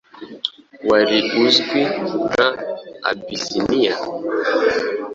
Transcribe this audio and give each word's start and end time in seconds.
wari 0.89 1.17
uzwi 1.43 1.81
nka 2.29 2.47
Abyssinia, 3.09 3.93